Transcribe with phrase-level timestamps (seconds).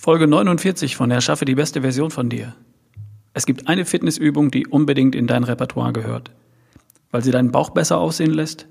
[0.00, 2.54] Folge 49 von Erschaffe die beste Version von dir.
[3.34, 6.30] Es gibt eine Fitnessübung, die unbedingt in dein Repertoire gehört,
[7.10, 8.68] weil sie deinen Bauch besser aussehen lässt,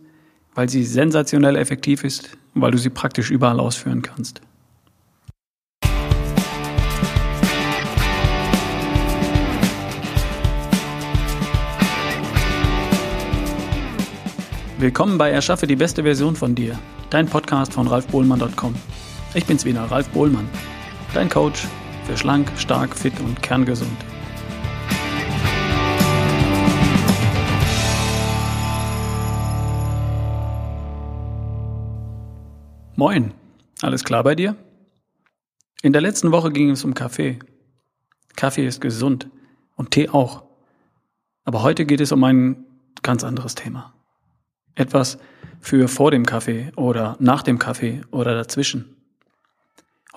[0.56, 4.40] weil sie sensationell effektiv ist und weil du sie praktisch überall ausführen kannst.
[14.80, 18.76] Willkommen bei Erschaffe die beste Version von dir, dein Podcast von ralfbohlmann.com.
[19.34, 20.48] Ich bin's wieder, Ralf Bohlmann,
[21.18, 21.66] dein Coach
[22.06, 23.90] für schlank, stark, fit und kerngesund.
[32.96, 33.34] Moin,
[33.82, 34.56] alles klar bei dir?
[35.82, 37.40] In der letzten Woche ging es um Kaffee.
[38.36, 39.28] Kaffee ist gesund
[39.76, 40.44] und Tee auch.
[41.46, 42.64] Aber heute geht es um ein
[43.02, 43.96] ganz anderes Thema.
[44.76, 45.18] Etwas
[45.62, 48.97] für vor dem Kaffee oder nach dem Kaffee oder dazwischen.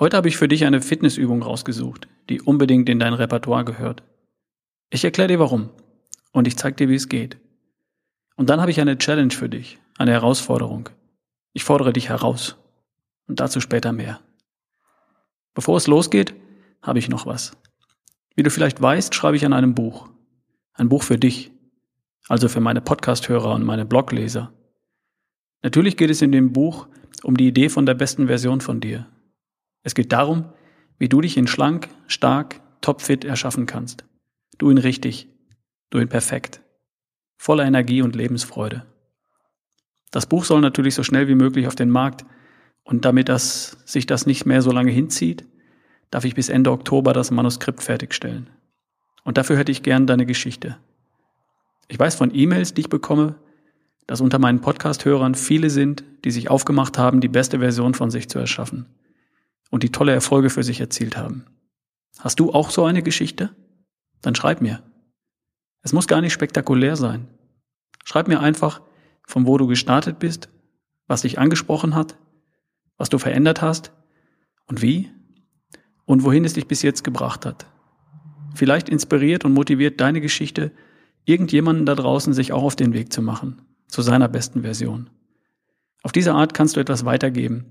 [0.00, 4.02] Heute habe ich für dich eine Fitnessübung rausgesucht, die unbedingt in dein Repertoire gehört.
[4.88, 5.68] Ich erkläre dir warum
[6.32, 7.36] und ich zeige dir, wie es geht.
[8.34, 10.88] Und dann habe ich eine Challenge für dich, eine Herausforderung.
[11.52, 12.56] Ich fordere dich heraus
[13.28, 14.20] und dazu später mehr.
[15.52, 16.34] Bevor es losgeht,
[16.80, 17.52] habe ich noch was.
[18.34, 20.08] Wie du vielleicht weißt, schreibe ich an einem Buch.
[20.72, 21.50] Ein Buch für dich,
[22.26, 24.50] also für meine Podcast-Hörer und meine Blogleser.
[25.62, 26.86] Natürlich geht es in dem Buch
[27.22, 29.06] um die Idee von der besten Version von dir.
[29.82, 30.44] Es geht darum,
[30.98, 34.04] wie du dich in schlank, stark, topfit erschaffen kannst.
[34.58, 35.28] Du ihn richtig,
[35.88, 36.60] du ihn perfekt,
[37.38, 38.84] voller Energie und Lebensfreude.
[40.10, 42.26] Das Buch soll natürlich so schnell wie möglich auf den Markt
[42.82, 45.46] und damit das, sich das nicht mehr so lange hinzieht,
[46.10, 48.50] darf ich bis Ende Oktober das Manuskript fertigstellen.
[49.24, 50.76] Und dafür hätte ich gern deine Geschichte.
[51.88, 53.36] Ich weiß von E-Mails, die ich bekomme,
[54.06, 58.28] dass unter meinen Podcast-Hörern viele sind, die sich aufgemacht haben, die beste Version von sich
[58.28, 58.86] zu erschaffen
[59.70, 61.46] und die tolle Erfolge für sich erzielt haben.
[62.18, 63.54] Hast du auch so eine Geschichte?
[64.20, 64.82] Dann schreib mir.
[65.82, 67.28] Es muss gar nicht spektakulär sein.
[68.04, 68.82] Schreib mir einfach,
[69.26, 70.50] von wo du gestartet bist,
[71.06, 72.18] was dich angesprochen hat,
[72.98, 73.92] was du verändert hast
[74.66, 75.10] und wie
[76.04, 77.66] und wohin es dich bis jetzt gebracht hat.
[78.54, 80.72] Vielleicht inspiriert und motiviert deine Geschichte
[81.24, 85.10] irgendjemanden da draußen sich auch auf den Weg zu machen, zu seiner besten Version.
[86.02, 87.66] Auf diese Art kannst du etwas weitergeben.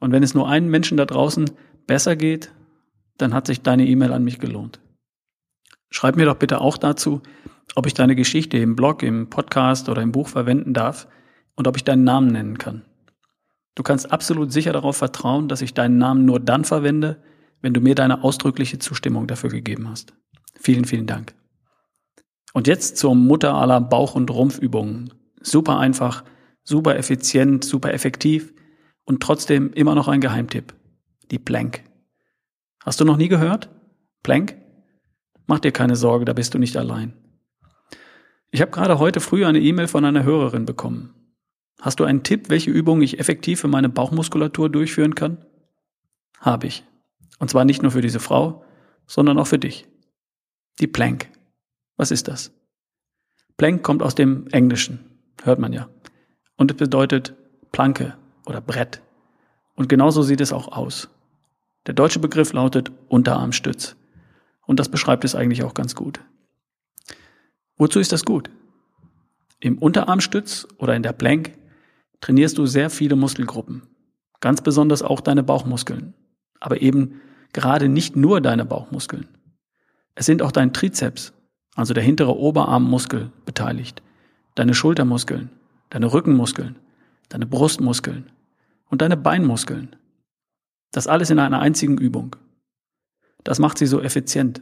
[0.00, 1.50] Und wenn es nur einem Menschen da draußen
[1.86, 2.50] besser geht,
[3.18, 4.80] dann hat sich deine E-Mail an mich gelohnt.
[5.90, 7.20] Schreib mir doch bitte auch dazu,
[7.74, 11.06] ob ich deine Geschichte im Blog, im Podcast oder im Buch verwenden darf
[11.54, 12.84] und ob ich deinen Namen nennen kann.
[13.74, 17.22] Du kannst absolut sicher darauf vertrauen, dass ich deinen Namen nur dann verwende,
[17.60, 20.14] wenn du mir deine ausdrückliche Zustimmung dafür gegeben hast.
[20.58, 21.34] Vielen, vielen Dank.
[22.52, 25.12] Und jetzt zur Mutter aller Bauch- und Rumpfübungen.
[25.40, 26.24] Super einfach,
[26.64, 28.52] super effizient, super effektiv
[29.04, 30.74] und trotzdem immer noch ein Geheimtipp.
[31.30, 31.82] Die Plank.
[32.84, 33.70] Hast du noch nie gehört?
[34.22, 34.56] Plank?
[35.46, 37.12] Mach dir keine Sorge, da bist du nicht allein.
[38.50, 41.14] Ich habe gerade heute früh eine E-Mail von einer Hörerin bekommen.
[41.80, 45.44] Hast du einen Tipp, welche Übungen ich effektiv für meine Bauchmuskulatur durchführen kann?
[46.38, 46.84] Habe ich.
[47.38, 48.64] Und zwar nicht nur für diese Frau,
[49.06, 49.88] sondern auch für dich.
[50.78, 51.30] Die Plank.
[51.96, 52.52] Was ist das?
[53.56, 55.00] Plank kommt aus dem Englischen,
[55.42, 55.88] hört man ja.
[56.56, 57.34] Und es bedeutet
[57.72, 58.16] Planke
[58.50, 59.00] oder Brett.
[59.74, 61.08] Und genauso sieht es auch aus.
[61.86, 63.96] Der deutsche Begriff lautet Unterarmstütz.
[64.66, 66.20] Und das beschreibt es eigentlich auch ganz gut.
[67.78, 68.50] Wozu ist das gut?
[69.60, 71.52] Im Unterarmstütz oder in der Plank
[72.20, 73.82] trainierst du sehr viele Muskelgruppen.
[74.40, 76.12] Ganz besonders auch deine Bauchmuskeln.
[76.60, 77.20] Aber eben
[77.52, 79.28] gerade nicht nur deine Bauchmuskeln.
[80.14, 81.32] Es sind auch dein Trizeps,
[81.74, 84.02] also der hintere Oberarmmuskel, beteiligt,
[84.54, 85.50] deine Schultermuskeln,
[85.88, 86.76] deine Rückenmuskeln,
[87.28, 88.30] deine Brustmuskeln
[88.90, 89.96] und deine Beinmuskeln.
[90.92, 92.36] Das alles in einer einzigen Übung.
[93.44, 94.60] Das macht sie so effizient.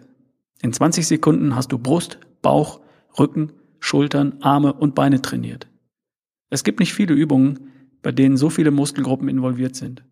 [0.63, 2.81] In 20 Sekunden hast du Brust, Bauch,
[3.19, 5.67] Rücken, Schultern, Arme und Beine trainiert.
[6.51, 7.71] Es gibt nicht viele Übungen,
[8.03, 10.05] bei denen so viele Muskelgruppen involviert sind.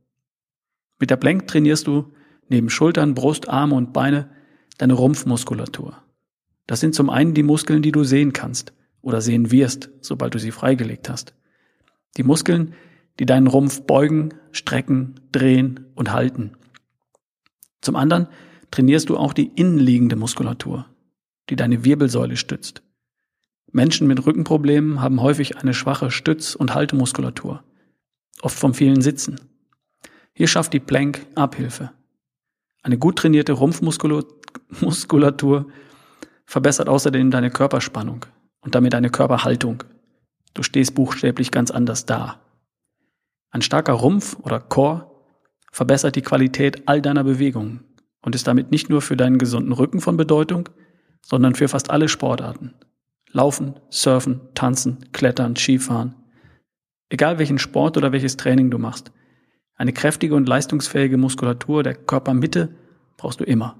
[0.98, 2.12] Mit der Plank trainierst du
[2.48, 4.30] neben Schultern, Brust, Arme und Beine
[4.78, 6.02] deine Rumpfmuskulatur.
[6.66, 10.38] Das sind zum einen die Muskeln, die du sehen kannst oder sehen wirst, sobald du
[10.38, 11.34] sie freigelegt hast.
[12.16, 12.74] Die Muskeln,
[13.18, 16.52] die deinen Rumpf beugen, strecken, drehen und halten.
[17.80, 18.28] Zum anderen
[18.70, 20.86] trainierst du auch die innenliegende Muskulatur,
[21.48, 22.82] die deine Wirbelsäule stützt.
[23.72, 27.62] Menschen mit Rückenproblemen haben häufig eine schwache Stütz- und Haltemuskulatur,
[28.42, 29.40] oft vom vielen Sitzen.
[30.34, 31.92] Hier schafft die Plank Abhilfe.
[32.82, 35.66] Eine gut trainierte Rumpfmuskulatur
[36.46, 38.24] verbessert außerdem deine Körperspannung
[38.60, 39.82] und damit deine Körperhaltung.
[40.54, 42.40] Du stehst buchstäblich ganz anders da.
[43.50, 45.10] Ein starker Rumpf oder Core
[45.72, 47.84] verbessert die Qualität all deiner Bewegungen
[48.22, 50.68] und ist damit nicht nur für deinen gesunden Rücken von Bedeutung,
[51.22, 52.74] sondern für fast alle Sportarten.
[53.30, 56.14] Laufen, Surfen, Tanzen, Klettern, Skifahren.
[57.08, 59.12] Egal welchen Sport oder welches Training du machst.
[59.74, 62.74] Eine kräftige und leistungsfähige Muskulatur der Körpermitte
[63.16, 63.78] brauchst du immer.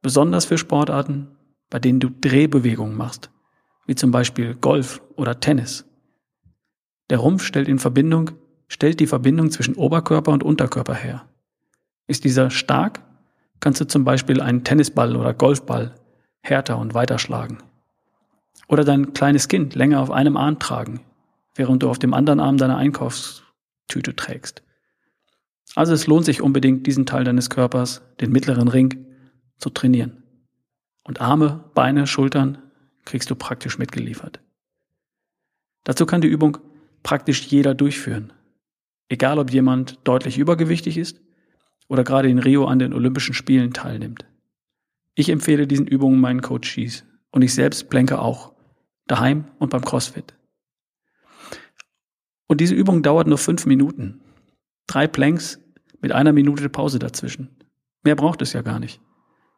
[0.00, 1.28] Besonders für Sportarten,
[1.70, 3.30] bei denen du Drehbewegungen machst,
[3.86, 5.84] wie zum Beispiel Golf oder Tennis.
[7.10, 8.32] Der Rumpf stellt in Verbindung,
[8.72, 11.26] stellt die Verbindung zwischen Oberkörper und Unterkörper her.
[12.06, 13.02] Ist dieser stark,
[13.60, 15.94] kannst du zum Beispiel einen Tennisball oder Golfball
[16.42, 17.58] härter und weiter schlagen.
[18.68, 21.00] Oder dein kleines Kind länger auf einem Arm tragen,
[21.54, 24.62] während du auf dem anderen Arm deine Einkaufstüte trägst.
[25.74, 29.04] Also es lohnt sich unbedingt, diesen Teil deines Körpers, den mittleren Ring,
[29.58, 30.22] zu trainieren.
[31.04, 32.56] Und Arme, Beine, Schultern
[33.04, 34.40] kriegst du praktisch mitgeliefert.
[35.84, 36.56] Dazu kann die Übung
[37.02, 38.32] praktisch jeder durchführen.
[39.08, 41.20] Egal ob jemand deutlich übergewichtig ist
[41.88, 44.24] oder gerade in Rio an den Olympischen Spielen teilnimmt.
[45.14, 48.54] Ich empfehle diesen Übungen meinen Coaches und ich selbst plänke auch,
[49.06, 50.34] daheim und beim CrossFit.
[52.46, 54.20] Und diese Übung dauert nur fünf Minuten.
[54.86, 55.60] Drei Planks
[56.00, 57.56] mit einer Minute Pause dazwischen.
[58.02, 59.00] Mehr braucht es ja gar nicht.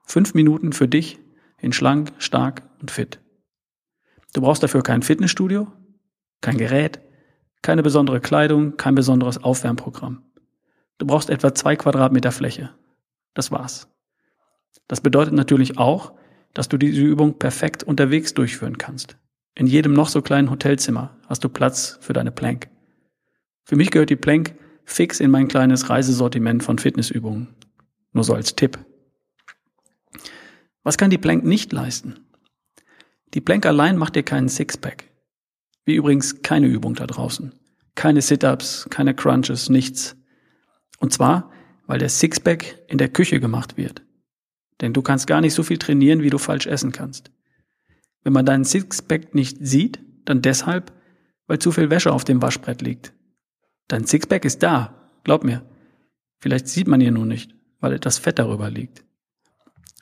[0.06, 1.18] Fünf Minuten für dich
[1.58, 3.20] in schlank, stark und fit.
[4.34, 5.72] Du brauchst dafür kein Fitnessstudio,
[6.40, 7.00] kein Gerät,
[7.64, 10.22] keine besondere Kleidung, kein besonderes Aufwärmprogramm.
[10.98, 12.70] Du brauchst etwa zwei Quadratmeter Fläche.
[13.32, 13.88] Das war's.
[14.86, 16.12] Das bedeutet natürlich auch,
[16.52, 19.16] dass du diese Übung perfekt unterwegs durchführen kannst.
[19.54, 22.68] In jedem noch so kleinen Hotelzimmer hast du Platz für deine Plank.
[23.64, 27.54] Für mich gehört die Plank fix in mein kleines Reisesortiment von Fitnessübungen.
[28.12, 28.78] Nur so als Tipp.
[30.82, 32.26] Was kann die Plank nicht leisten?
[33.32, 35.13] Die Plank allein macht dir keinen Sixpack.
[35.84, 37.52] Wie übrigens keine Übung da draußen.
[37.94, 40.16] Keine Sit-ups, keine Crunches, nichts.
[40.98, 41.50] Und zwar,
[41.86, 44.02] weil der Sixpack in der Küche gemacht wird.
[44.80, 47.30] Denn du kannst gar nicht so viel trainieren, wie du falsch essen kannst.
[48.22, 50.92] Wenn man deinen Sixpack nicht sieht, dann deshalb,
[51.46, 53.12] weil zu viel Wäsche auf dem Waschbrett liegt.
[53.88, 55.62] Dein Sixpack ist da, glaub mir.
[56.40, 59.04] Vielleicht sieht man ihn nur nicht, weil etwas Fett darüber liegt.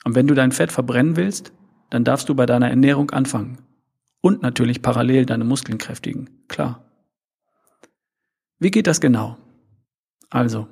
[0.04, 1.52] Und wenn du dein Fett verbrennen willst,
[1.90, 3.58] dann darfst du bei deiner Ernährung anfangen.
[4.22, 6.88] Und natürlich parallel deine Muskeln kräftigen, klar.
[8.58, 9.36] Wie geht das genau?
[10.30, 10.68] Also,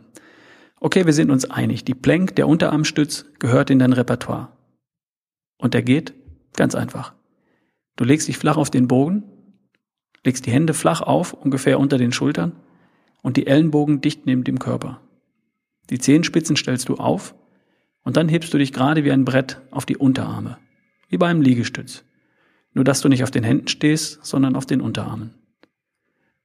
[0.78, 4.56] okay, wir sind uns einig, die Plank, der Unterarmstütz, gehört in dein Repertoire.
[5.58, 6.14] Und der geht
[6.54, 7.12] ganz einfach.
[7.96, 9.24] Du legst dich flach auf den Bogen,
[10.24, 12.52] legst die Hände flach auf, ungefähr unter den Schultern,
[13.20, 15.00] und die Ellenbogen dicht neben dem Körper.
[15.90, 17.34] Die Zehenspitzen stellst du auf
[18.02, 20.58] und dann hebst du dich gerade wie ein Brett auf die Unterarme,
[21.08, 22.04] wie bei einem Liegestütz.
[22.72, 25.34] Nur dass du nicht auf den Händen stehst, sondern auf den Unterarmen.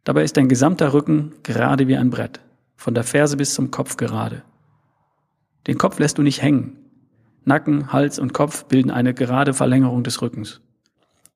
[0.03, 2.39] Dabei ist dein gesamter Rücken gerade wie ein Brett,
[2.75, 4.43] von der Ferse bis zum Kopf gerade.
[5.67, 6.77] Den Kopf lässt du nicht hängen.
[7.43, 10.61] Nacken, Hals und Kopf bilden eine gerade Verlängerung des Rückens.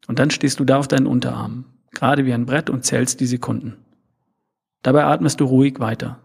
[0.08, 3.28] Und dann stehst du da auf deinen Unterarmen, gerade wie ein Brett und zählst die
[3.28, 3.78] Sekunden.
[4.82, 6.20] Dabei atmest du ruhig weiter.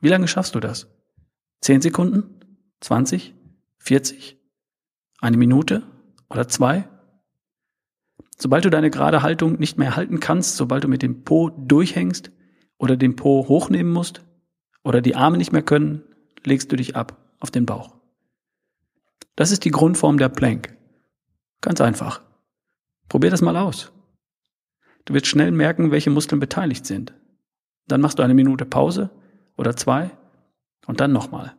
[0.00, 0.88] Wie lange schaffst du das?
[1.60, 2.24] Zehn Sekunden?
[2.80, 3.34] 20?
[3.78, 4.36] 40?
[5.20, 5.82] Eine Minute?
[6.28, 6.88] Oder zwei?
[8.42, 12.32] Sobald du deine gerade Haltung nicht mehr halten kannst, sobald du mit dem Po durchhängst
[12.76, 14.24] oder den Po hochnehmen musst
[14.82, 16.02] oder die Arme nicht mehr können,
[16.42, 17.94] legst du dich ab auf den Bauch.
[19.36, 20.76] Das ist die Grundform der Plank.
[21.60, 22.20] Ganz einfach.
[23.08, 23.92] Probier das mal aus.
[25.04, 27.14] Du wirst schnell merken, welche Muskeln beteiligt sind.
[27.86, 29.10] Dann machst du eine Minute Pause
[29.56, 30.10] oder zwei
[30.88, 31.54] und dann nochmal.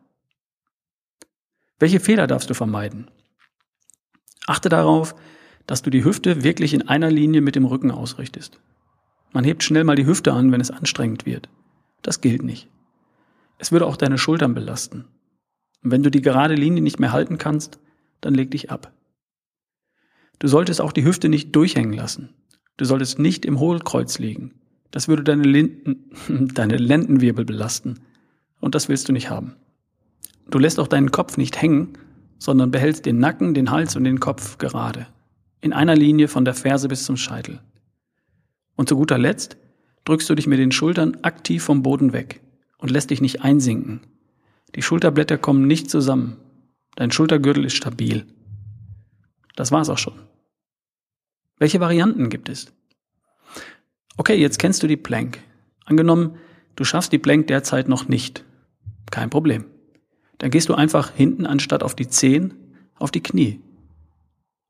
[1.79, 3.10] Welche Fehler darfst du vermeiden?
[4.48, 5.15] Achte darauf,
[5.67, 8.60] dass du die Hüfte wirklich in einer Linie mit dem Rücken ausrichtest.
[9.32, 11.50] Man hebt schnell mal die Hüfte an, wenn es anstrengend wird.
[12.01, 12.70] Das gilt nicht.
[13.58, 15.05] Es würde auch deine Schultern belasten.
[15.84, 17.79] Und wenn du die gerade Linie nicht mehr halten kannst,
[18.22, 18.93] dann leg dich ab.
[20.39, 22.29] Du solltest auch die Hüfte nicht durchhängen lassen.
[22.77, 24.55] Du solltest nicht im Hohlkreuz liegen.
[24.91, 26.12] Das würde deine, Linden,
[26.53, 28.01] deine Lendenwirbel belasten.
[28.60, 29.55] Und das willst du nicht haben.
[30.50, 31.93] Du lässt auch deinen Kopf nicht hängen,
[32.38, 35.08] sondern behältst den Nacken, den Hals und den Kopf gerade.
[35.63, 37.62] In einer Linie von der Ferse bis zum Scheitel.
[38.75, 39.55] Und zu guter Letzt
[40.03, 42.41] drückst du dich mit den Schultern aktiv vom Boden weg
[42.79, 44.01] und lässt dich nicht einsinken.
[44.75, 46.36] Die Schulterblätter kommen nicht zusammen.
[46.98, 48.25] Dein Schultergürtel ist stabil.
[49.55, 50.20] Das war's auch schon.
[51.60, 52.74] Welche Varianten gibt es?
[54.17, 55.39] Okay, jetzt kennst du die Plank.
[55.86, 56.36] Angenommen,
[56.75, 58.43] du schaffst die Plank derzeit noch nicht.
[59.12, 59.63] Kein Problem.
[60.39, 62.53] Dann gehst du einfach hinten anstatt auf die Zehen
[63.00, 63.62] auf die Knie.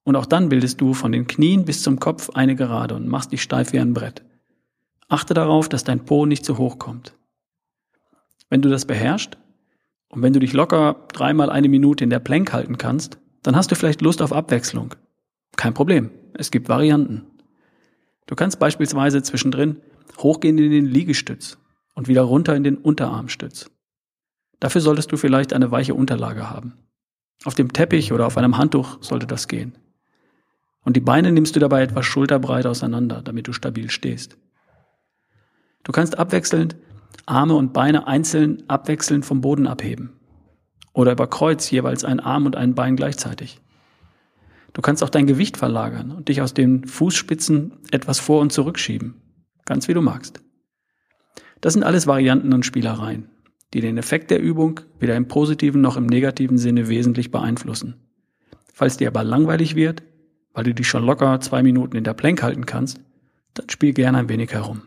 [0.04, 3.32] Und auch dann bildest du von den Knien bis zum Kopf eine Gerade und machst
[3.32, 4.24] dich steif wie ein Brett.
[5.08, 7.16] Achte darauf, dass dein Po nicht zu hoch kommt.
[8.50, 9.38] Wenn du das beherrschst
[10.10, 13.72] Und wenn du dich locker dreimal eine Minute in der Plank halten kannst, dann hast
[13.72, 14.96] du vielleicht Lust auf Abwechslung.
[15.56, 16.12] Kein Problem.
[16.34, 17.26] Es gibt Varianten.
[18.28, 19.78] Du kannst beispielsweise zwischendrin
[20.18, 21.58] hochgehen in den Liegestütz
[21.94, 23.70] und wieder runter in den Unterarmstütz.
[24.60, 26.74] Dafür solltest du vielleicht eine weiche Unterlage haben.
[27.44, 29.78] Auf dem Teppich oder auf einem Handtuch sollte das gehen.
[30.84, 34.38] Und die Beine nimmst du dabei etwas schulterbreit auseinander, damit du stabil stehst.
[35.84, 36.76] Du kannst abwechselnd
[37.26, 40.20] Arme und Beine einzeln abwechselnd vom Boden abheben.
[40.94, 43.60] Oder über Kreuz jeweils ein Arm und ein Bein gleichzeitig.
[44.74, 49.22] Du kannst auch dein Gewicht verlagern und dich aus den Fußspitzen etwas vor und zurückschieben.
[49.66, 50.42] Ganz wie du magst.
[51.62, 53.30] Das sind alles Varianten und Spielereien,
[53.74, 57.96] die den Effekt der Übung weder im positiven noch im negativen Sinne wesentlich beeinflussen.
[58.74, 60.04] Falls dir aber langweilig wird,
[60.54, 63.02] weil du dich schon locker zwei Minuten in der Plank halten kannst,
[63.54, 64.84] dann spiel gerne ein wenig herum.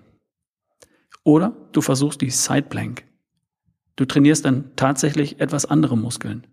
[1.24, 3.04] Oder du versuchst die Side Plank.
[3.96, 6.46] Du trainierst dann tatsächlich etwas andere Muskeln.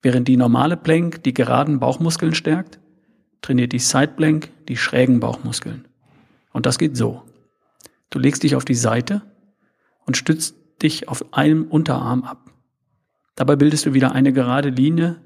[0.00, 2.80] Während die normale Plank die geraden Bauchmuskeln stärkt,
[3.40, 5.86] trainiert die Side Plank die schrägen Bauchmuskeln.
[6.52, 7.22] Und das geht so.
[8.10, 9.22] Du legst dich auf die Seite
[10.06, 12.50] und stützt dich auf einem Unterarm ab.
[13.34, 15.20] Dabei bildest du wieder eine gerade Linie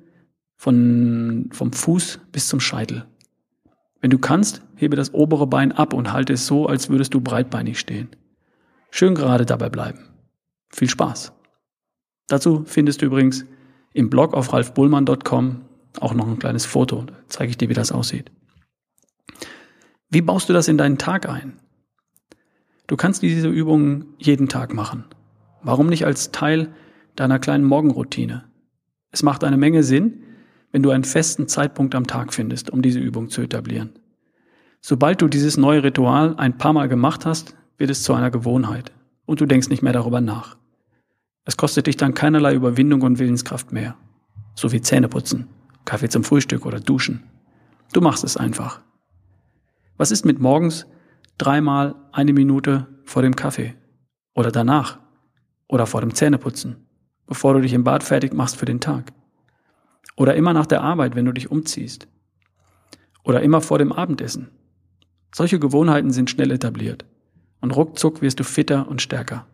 [0.57, 3.07] von, vom Fuß bis zum Scheitel.
[4.01, 7.21] Wenn du kannst, hebe das obere Bein ab und halte es so, als würdest du
[7.21, 8.09] breitbeinig stehen.
[8.91, 10.01] Schön gerade dabei bleiben.
[10.71, 11.33] Viel Spaß.
[12.29, 13.45] Dazu findest du übrigens
[13.93, 15.63] im Blog auf ralfbullmann.com
[16.01, 17.03] auch noch ein kleines Foto.
[17.03, 18.31] Da zeige ich dir, wie das aussieht.
[20.11, 21.59] Wie baust du das in deinen Tag ein?
[22.87, 25.05] Du kannst diese Übungen jeden Tag machen.
[25.63, 26.73] Warum nicht als Teil
[27.17, 28.45] deiner kleinen Morgenroutine?
[29.11, 30.23] Es macht eine Menge Sinn,
[30.76, 33.99] wenn du einen festen Zeitpunkt am Tag findest, um diese Übung zu etablieren.
[34.83, 38.92] Sobald du dieses neue Ritual ein paar Mal gemacht hast, wird es zu einer Gewohnheit
[39.25, 40.59] und du denkst nicht mehr darüber nach.
[41.47, 43.97] Es kostet dich dann keinerlei Überwindung und Willenskraft mehr.
[44.54, 45.47] So wie Zähneputzen,
[45.87, 47.23] Kaffee zum Frühstück oder Duschen.
[47.95, 48.83] Du machst es einfach.
[49.97, 50.87] Was ist mit morgens
[51.38, 53.76] dreimal eine Minute vor dem Kaffee?
[54.35, 54.99] Oder danach?
[55.68, 56.87] Oder vor dem Zähneputzen?
[57.26, 59.16] Bevor du dich im Bad fertig machst für den Tag?
[60.17, 62.09] Oder immer nach der Arbeit, wenn du dich umziehst?
[63.23, 64.49] Oder immer vor dem Abendessen?
[65.35, 67.05] Solche Gewohnheiten sind schnell etabliert.
[67.61, 69.47] Und ruckzuck wirst du fitter und stärker.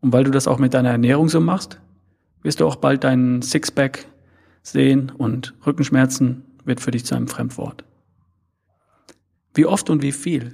[0.00, 1.80] Und weil du das auch mit deiner Ernährung so machst,
[2.42, 4.06] wirst du auch bald deinen Sixpack
[4.62, 7.84] sehen und Rückenschmerzen wird für dich zu einem Fremdwort.
[9.54, 10.52] Wie oft und wie viel?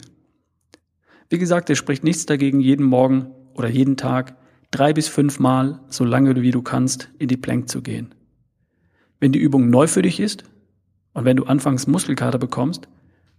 [1.28, 4.36] Wie gesagt, es spricht nichts dagegen, jeden Morgen oder jeden Tag
[4.70, 8.14] drei bis fünf Mal, so lange wie du kannst, in die Plank zu gehen.
[9.24, 10.44] Wenn die Übung neu für dich ist
[11.14, 12.88] und wenn du anfangs Muskelkater bekommst,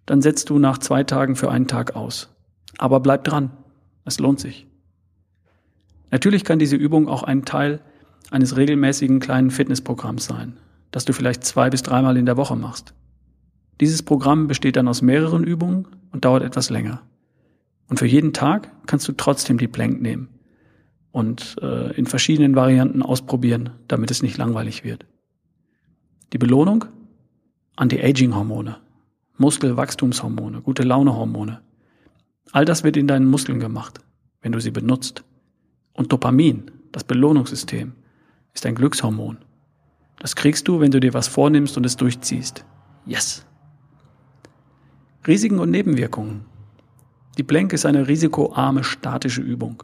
[0.07, 2.35] dann setzt du nach zwei Tagen für einen Tag aus.
[2.79, 3.51] Aber bleib dran.
[4.03, 4.65] Es lohnt sich.
[6.09, 7.81] Natürlich kann diese Übung auch ein Teil
[8.31, 10.57] eines regelmäßigen kleinen Fitnessprogramms sein,
[10.89, 12.95] das du vielleicht zwei bis dreimal in der Woche machst.
[13.79, 17.03] Dieses Programm besteht dann aus mehreren Übungen und dauert etwas länger.
[17.89, 20.29] Und für jeden Tag kannst du trotzdem die Plank nehmen
[21.11, 25.05] und äh, in verschiedenen Varianten ausprobieren, damit es nicht langweilig wird.
[26.33, 26.85] Die Belohnung?
[27.75, 28.77] Anti-Aging-Hormone,
[29.37, 31.61] Muskelwachstumshormone, gute Launehormone.
[32.51, 33.99] All das wird in deinen Muskeln gemacht,
[34.41, 35.23] wenn du sie benutzt.
[35.93, 37.93] Und Dopamin, das Belohnungssystem,
[38.53, 39.37] ist ein Glückshormon.
[40.19, 42.65] Das kriegst du, wenn du dir was vornimmst und es durchziehst.
[43.05, 43.45] Yes!
[45.27, 46.45] Risiken und Nebenwirkungen.
[47.37, 49.83] Die Plank ist eine risikoarme statische Übung.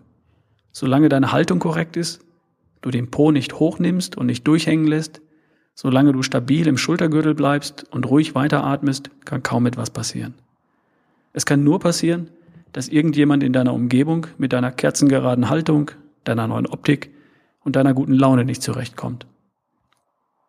[0.71, 2.23] Solange deine Haltung korrekt ist,
[2.81, 5.21] du den Po nicht hochnimmst und nicht durchhängen lässt,
[5.81, 10.35] solange du stabil im Schultergürtel bleibst und ruhig weiteratmest, kann kaum etwas passieren.
[11.33, 12.29] Es kann nur passieren,
[12.71, 15.89] dass irgendjemand in deiner Umgebung mit deiner kerzengeraden Haltung,
[16.23, 17.09] deiner neuen Optik
[17.61, 19.25] und deiner guten Laune nicht zurechtkommt.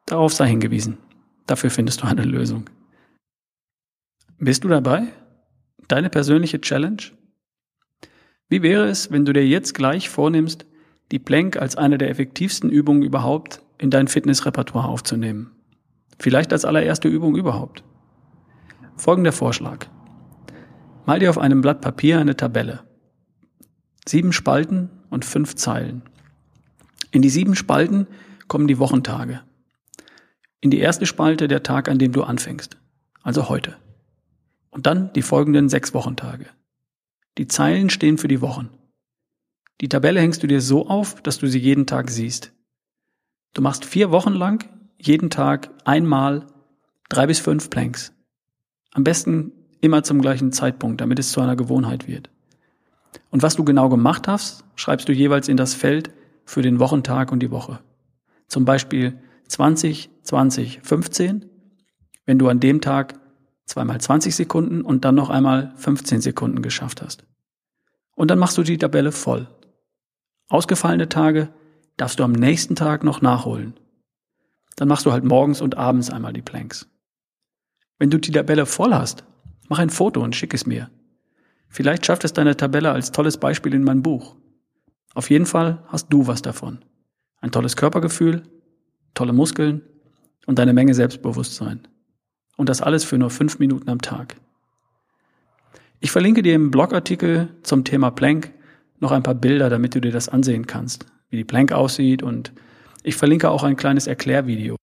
[0.04, 0.98] Darauf sei hingewiesen.
[1.46, 2.68] Dafür findest du eine Lösung.
[4.38, 5.06] Bist du dabei?
[5.88, 7.04] Deine persönliche Challenge?
[8.50, 10.66] Wie wäre es, wenn du dir jetzt gleich vornimmst,
[11.10, 15.50] die Plank als eine der effektivsten Übungen überhaupt in dein Fitnessrepertoire aufzunehmen?
[16.18, 17.82] Vielleicht als allererste Übung überhaupt.
[18.96, 19.86] Folgender Vorschlag.
[21.04, 22.84] Mal dir auf einem Blatt Papier eine Tabelle.
[24.06, 26.02] Sieben Spalten und fünf Zeilen.
[27.10, 28.06] In die sieben Spalten
[28.46, 29.40] kommen die Wochentage.
[30.60, 32.76] In die erste Spalte der Tag, an dem du anfängst,
[33.22, 33.76] also heute.
[34.70, 36.46] Und dann die folgenden sechs Wochentage.
[37.36, 38.70] Die Zeilen stehen für die Wochen.
[39.80, 42.52] Die Tabelle hängst du dir so auf, dass du sie jeden Tag siehst.
[43.54, 44.64] Du machst vier Wochen lang
[44.98, 46.46] jeden Tag einmal
[47.08, 48.12] drei bis fünf Planks.
[48.92, 52.30] Am besten immer zum gleichen Zeitpunkt, damit es zu einer Gewohnheit wird.
[53.30, 56.10] Und was du genau gemacht hast, schreibst du jeweils in das Feld
[56.44, 57.80] für den Wochentag und die Woche.
[58.46, 59.18] Zum Beispiel
[59.48, 61.44] 20, 20, 15,
[62.24, 63.18] wenn du an dem Tag
[63.66, 67.24] zweimal 20 Sekunden und dann noch einmal 15 Sekunden geschafft hast.
[68.14, 69.48] Und dann machst du die Tabelle voll.
[70.48, 71.48] Ausgefallene Tage
[71.96, 73.74] darfst du am nächsten Tag noch nachholen.
[74.76, 76.88] Dann machst du halt morgens und abends einmal die Planks.
[77.98, 79.24] Wenn du die Tabelle voll hast,
[79.68, 80.90] mach ein Foto und schick es mir.
[81.68, 84.36] Vielleicht schafft es deine Tabelle als tolles Beispiel in mein Buch.
[85.14, 86.84] Auf jeden Fall hast du was davon.
[87.40, 88.42] Ein tolles Körpergefühl,
[89.14, 89.82] tolle Muskeln
[90.46, 91.86] und eine Menge Selbstbewusstsein.
[92.56, 94.36] Und das alles für nur fünf Minuten am Tag.
[96.00, 98.52] Ich verlinke dir im Blogartikel zum Thema Plank
[98.98, 102.52] noch ein paar Bilder, damit du dir das ansehen kannst, wie die Plank aussieht und
[103.02, 104.76] ich verlinke auch ein kleines Erklärvideo.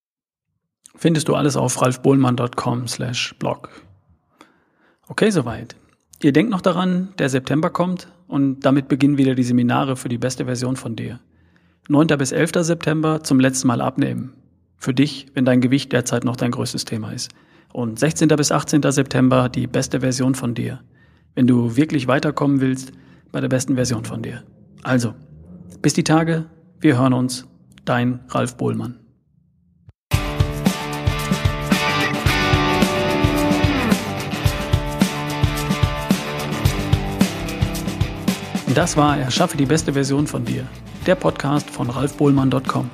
[0.95, 3.69] Findest du alles auf ralfbohlmann.com slash blog.
[5.07, 5.77] Okay, soweit.
[6.21, 10.17] Ihr denkt noch daran, der September kommt und damit beginnen wieder die Seminare für die
[10.17, 11.21] beste Version von dir.
[11.87, 12.07] 9.
[12.17, 12.51] bis 11.
[12.61, 14.33] September zum letzten Mal abnehmen.
[14.75, 17.31] Für dich, wenn dein Gewicht derzeit noch dein größtes Thema ist.
[17.71, 18.27] Und 16.
[18.29, 18.81] bis 18.
[18.91, 20.81] September die beste Version von dir.
[21.35, 22.91] Wenn du wirklich weiterkommen willst
[23.31, 24.43] bei der besten Version von dir.
[24.83, 25.13] Also,
[25.81, 26.45] bis die Tage,
[26.79, 27.45] wir hören uns.
[27.85, 28.99] Dein Ralf Bohlmann.
[38.75, 40.65] Das war Erschaffe die beste Version von dir,
[41.05, 42.89] der Podcast von ralfbohlmann.com.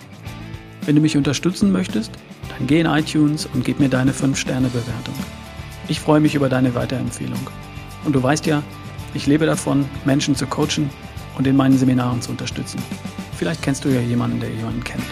[0.85, 2.11] Wenn du mich unterstützen möchtest,
[2.49, 5.15] dann geh in iTunes und gib mir deine 5-Sterne-Bewertung.
[5.87, 7.49] Ich freue mich über deine Weiterempfehlung.
[8.05, 8.63] Und du weißt ja,
[9.13, 10.89] ich lebe davon, Menschen zu coachen
[11.37, 12.81] und in meinen Seminaren zu unterstützen.
[13.37, 15.03] Vielleicht kennst du ja jemanden, der jemanden kennt.